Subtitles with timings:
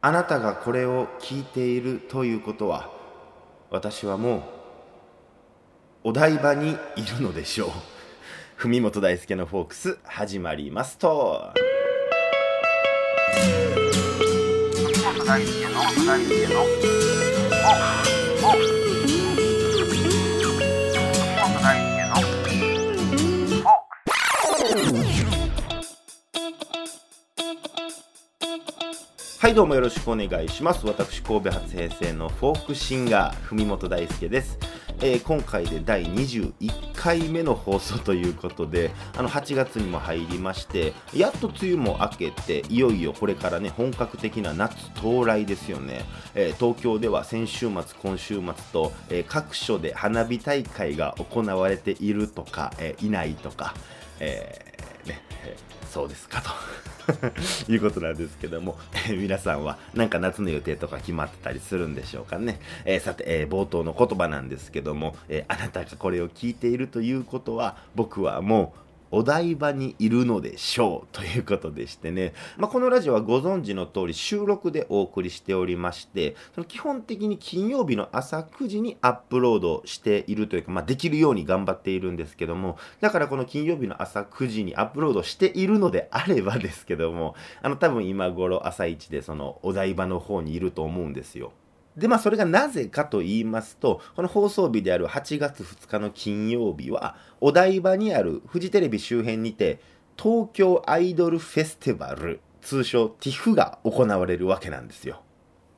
[0.00, 2.88] あなたがこれを聞いているということは
[3.68, 4.36] 私はも
[6.04, 7.70] うお台場にいるのでしょう。
[8.56, 11.52] 文元大輔のフォークス始まりますと。
[14.72, 17.97] 文本大輔の大輔の
[29.48, 30.86] はいどうもよろしくお願いします。
[30.86, 34.58] 私神戸初平成のフォークシンガー文本大輔です、
[35.00, 46.02] えー今回で第21回目の放送ということであの8月にも入りましてやっと梅雨も明けていよいよこれからね本格的な夏到来ですよね、
[46.34, 53.72] えー東京では先週末今週末と、えー各所で花火大会が行われているとか、えいないとか、
[54.20, 54.67] え
[55.08, 56.50] ねえーそうですかと
[57.72, 62.60] いうことなんですけども、えー皆さんはなんか夏の予定とか決まってたりするんでしょうかね。
[62.84, 68.80] えーさて、えー冒頭の言葉なんですけども、えあなたがこれを聞いているということは、僕はもう、
[69.10, 91.52] お台場にいるのでしょうということでしてね、まあ、このラジオはご存知の通り収録でお送りしておりましてその基本的に金曜日の朝9時にアップロードしているというか、まあ、できるように頑張っているんですけどもだからこの金曜日の朝9時にアップロードしているのであればですけどもあの多分今頃朝一でそのお台場の方にいると思うんですよ。
[91.98, 99.80] で、まあ、それがなぜかと言いますと、この放送日である8月2日の金曜日は、お台場にあるフジテレビ周辺にて、
[100.16, 105.22] 東京アイドルフェスティバル、通称 TIFF が行われるわけなんですよ。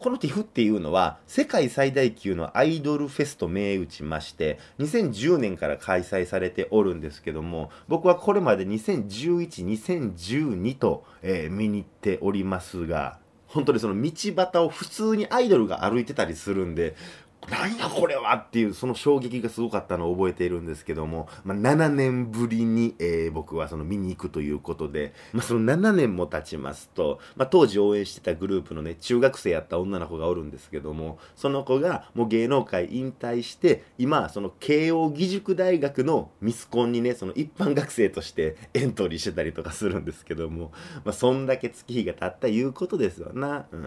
[0.00, 16.94] この TIFF っていうのは世界最大級のアイドルフェスと銘打ちまして2010年から開催されておるんですけども僕はこれまで20112012と、えー見に行っておりますが本当にその道端を普通にアイドルが歩いてたりするんで
[17.46, 40.72] なんやこれはっていうその衝撃がすごかったのを覚えているんですけども、まあ、7年ぶりに、えー僕はその見に行くということで、まあ、その7年も経ちますと、まあ、当時応援してたグループのね中学生やった女の子がおるんですけどもその子がもう芸能界引退して今その慶応義塾大学のミスコンにねその一般学生としてエントリーしてたりとかするんですけども、
[41.04, 43.66] まあ、そんだけ月日が経ったいうことですよな。
[43.70, 43.84] うん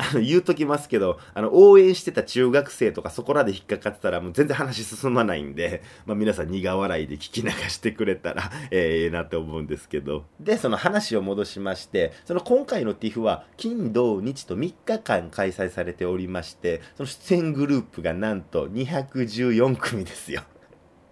[0.00, 10.24] あの言うときますけど、あの、応援してた中学生とかそこらで引っかかってたらもう全然話進まないんで、 まあ皆さん苦笑いで聞き流してくれたら、 ええなって思うんですけど。
[10.40, 20.42] で、その話を戻しまして、その今回の TIFF は金、土、日と3日間開催されておりまして、その出演グループがなんと214組ですよ。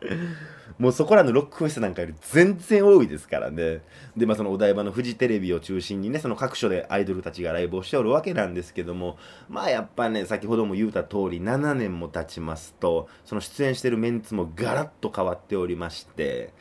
[0.79, 3.81] もうそこらのロックフェスなんかより全然多いですからね。
[4.17, 9.19] で、まあそのお台場のフジテレビを中心にね、その各所でアイドルたちがライブをしておるわけなんですけども、
[9.49, 16.53] まあやっぱね、先ほども言うた通り7年も経ちますと、その出演してるメンツもガラッと変わっておりまして、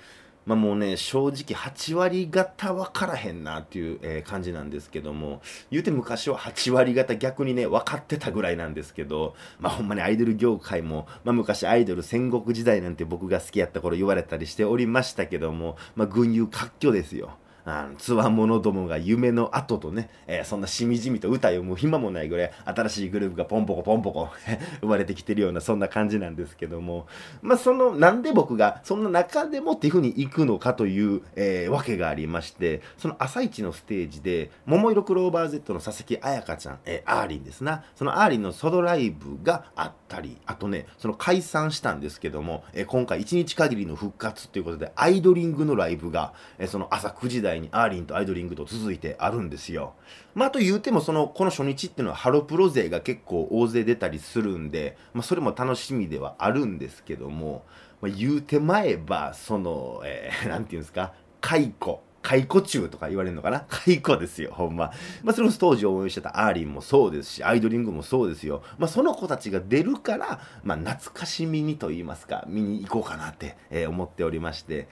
[0.48, 17.38] まあもうね、正直8割方分からへんなっていう、えー感じなんですけども、言うて昔は8割方逆にね、分かってたぐらいなんですけど、まあほんまにアイドル業界も、まあ昔アイドル戦国時代なんて僕が好きやった頃言われたりしておりましたけども、まあ群雄割拠ですよ。
[17.70, 24.30] あの、つわものどもが夢の後とね、えーそんなしみじみと歌読む暇もないぐらい新しいグループがポンポコポンポコ
[24.82, 27.08] 生まれてきてるようなそんな感じなんですけども、
[27.42, 49.94] まあその、なんで僕がそんな中でもっていう風に行くのかという、えーわけがありまして、その朝一のステージで、ももいろクローバー Z の佐々木彩香ちゃん、えーあーりんですな、そのあーりんのソロライブがあったり、あとね、その解散したんですけども、えー今回1日限りの復活ということで、アイドリングのライブが、えーその朝9時台にあーりんとアイドリングと続いてあるんですよ。
[50.36, 57.64] まあ、あと言うても、その、この初日っていうのはハロプロ勢が結構大勢出たりするんで、まあ、それも楽しみではあるんですけども、
[58.02, 62.04] まあ、言うてまえば、その、えー なんていうんですか、解雇。
[62.24, 63.64] 解雇中とか言われるのかな？
[63.70, 64.92] 解雇ですよ、ほんま。
[65.24, 68.64] まあ、それこそ当時応援してたアーリンもそうですし、アイドリングもそうですよ。
[68.78, 74.90] まあ、その子たちが出るから、まあ、懐かしみにと言いますか、見に行こうかなって、えー思っておりまして、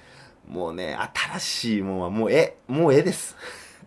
[0.48, 3.36] もうね、新しいもんはもうえ、もうええです。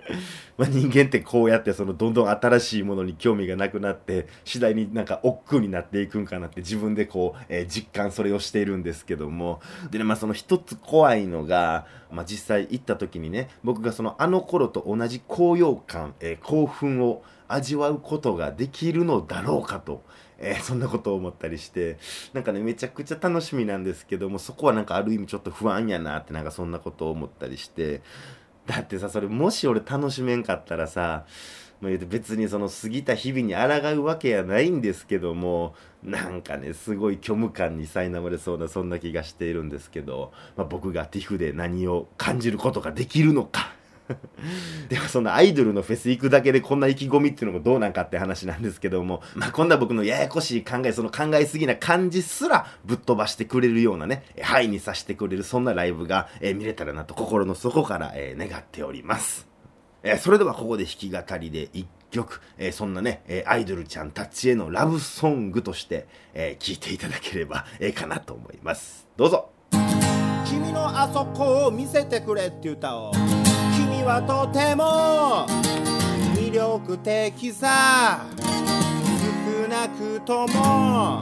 [0.56, 9.60] まあ、人間ってこうやってそのどんどん新しいものに興味がなくなって次第になんか億劫になっていくんかなって自分でこう、えー実感それをしているんですけども
[9.90, 20.02] でねまあその一つ怖いのが、まあ、実際行った時にね僕がそのあの頃と同じ高揚感、えー興奮を味わうことができるのだろうかと。
[20.38, 21.99] えー そんなことを思ったりして
[22.32, 28.00] なんかねめちゃくちゃ楽しみなんですけどもそこはなんかある意味ちょっと不安やなってなんかそんなことを思ったりして。
[28.67, 31.25] だってさそれもし俺楽しめんかったらさ
[31.81, 43.68] まあ、別にその過ぎた日々に抗うわけやないんですけどもなんかねすごい虚無感に苛まれそうなそんな気がしているんですけど、まあ、僕が TIFF で何を感じることができるのか。
[44.88, 59.49] でもそのアイドルのフェス行くだけでこんな意気込みっていうのもどうなんかって話なんですけども、まあ、こんな僕のややこしい考え、その考えすぎな感じすらぶっ飛ばしてくれるようなね、はいにさせてくれるそんなライブが、えー、見れたらなと心の底から、えー、願っております。
[60.02, 69.08] えー、それではここで弾き語りで一曲、えー、そんなね、えー、アイドルちゃんたちへのラブソングとして、えー、聴いていただければええかなと思います。
[69.16, 69.50] どうぞ。
[70.44, 73.38] 君のあそこを見せてくれって歌を君
[74.08, 75.46] はとても
[76.34, 78.25] 魅力的さ
[79.60, 81.20] 少なくとも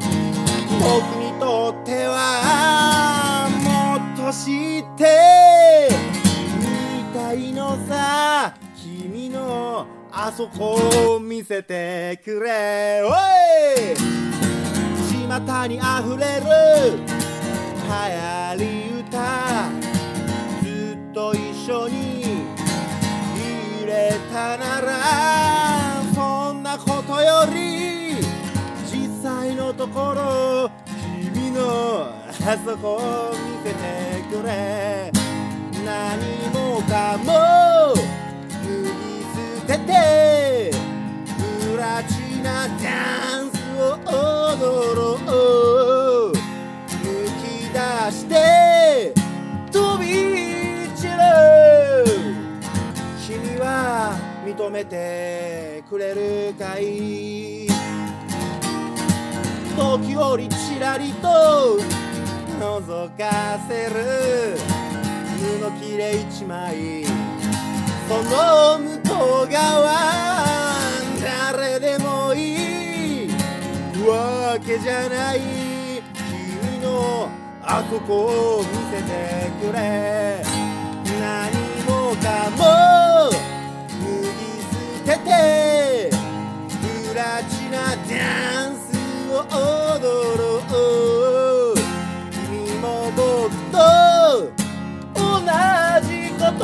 [0.79, 5.89] 僕にとってはもっと知って
[6.61, 8.55] みたいのさ。
[8.77, 10.79] 君のあそこ
[11.17, 13.03] を見せてくれ。
[13.03, 13.97] おい。
[15.19, 16.99] 巷にあふれる。
[17.83, 19.86] 流行り歌。
[24.37, 28.17] ならそんなことより
[28.85, 30.71] 実際のところ
[31.33, 32.11] 君の
[32.47, 33.81] あそこを見せて
[34.31, 35.11] くれ。
[35.87, 36.19] 何
[36.53, 39.25] もかも脱ぎ
[39.63, 40.71] 捨てて
[41.73, 42.13] プラチ
[42.43, 45.01] ナダンスを踊ろ
[45.33, 45.76] う。
[54.67, 57.69] は認めてくれるかい？
[59.77, 61.79] 時折ちらりと
[62.59, 64.57] 覗かせる。
[65.39, 67.05] 布切れ一枚。
[68.09, 70.75] その向こう側
[71.21, 73.31] 誰でもいい。
[74.09, 75.41] わけじゃない。
[76.15, 77.29] 君の
[77.63, 80.43] あそこを見せてくれ。
[81.21, 81.51] 何
[81.85, 83.36] もかも
[85.07, 86.11] てて。
[87.09, 88.79] プラチナダンス
[89.31, 90.03] を踊
[90.37, 90.43] ろ
[91.73, 91.75] う
[92.33, 93.23] 君も僕
[93.71, 93.75] と
[95.15, 95.23] 同
[96.03, 96.63] じこと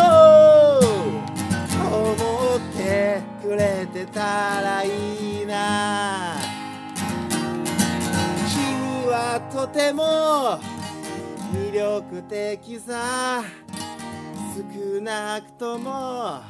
[1.88, 2.18] 思
[2.56, 6.34] ってくれてたらいいな。
[8.48, 10.58] 君はとても
[11.54, 13.44] 魅力的さ。
[14.54, 16.42] 少なくとも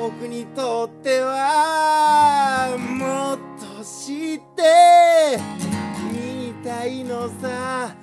[0.00, 3.38] 僕にとってはもっ
[3.78, 5.38] と知って
[6.10, 7.94] みたいのさ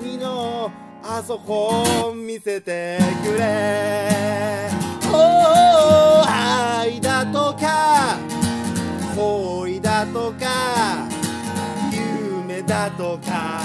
[0.00, 0.72] 君の
[1.04, 4.08] あそこを見せてくれ。
[5.12, 8.18] お愛だとか
[9.14, 11.08] 恋だとか
[11.92, 13.60] 夢だとか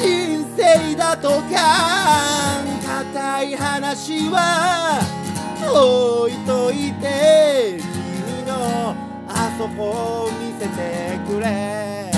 [0.00, 5.25] 人生だとか固い話は
[5.72, 8.94] 置いといて君の
[9.28, 12.10] あそこを見せてくれ。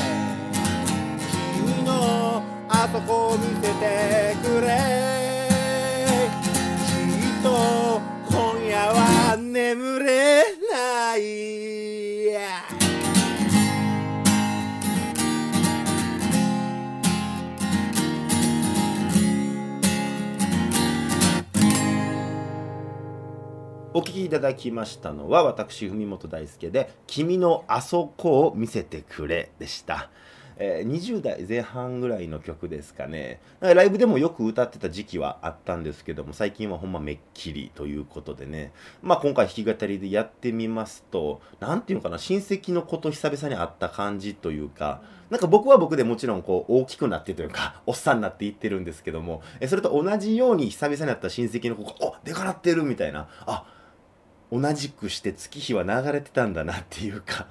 [1.54, 5.27] 君のあそこを見せてくれ。
[23.98, 30.08] お聴きいただきましたのは私文本大輔で「君のあそこを見せてくれ」でした。
[30.60, 33.40] えー、20代前半ぐらいの曲ですかね。
[33.60, 38.72] ライブでもよく歌ってた時期はあったんですけども最近はほんまめっきりということでね。
[39.02, 53.26] まあ今回弾き語りでやってみますと何ていうのかな親戚の子と久々に会った感じというかなんか僕は僕でもちろんこう大きくなってというかおっさんになっていってるんですけどもそれと同じように久々に会った親戚の子が「おでかなってる」みたいな。
[53.44, 53.64] あ
[54.50, 57.46] 同じくして月日は流れてたんだなっていうか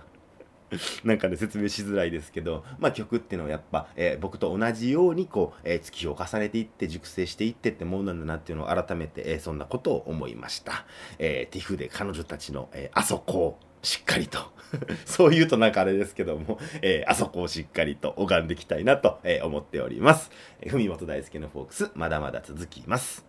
[1.03, 10.85] なんかね、説明しづらいですけど、まあ曲っていうのはやっぱ、えー、僕と同じようにこう、えー、月日を重ねていって、熟成していってってものなんだなっていうのを改めて、えー、そんなことを思いました。
[11.19, 14.39] えー、ティフで彼女たちの、え、あそこをしっかりと
[15.05, 20.31] そう言うとなんかあれですけども、えー、あそこをしっかりと拝んでいきたいなと、えー、思っております。
[20.59, 23.25] えー、文本大輔のフォークス、まだまだ続きます。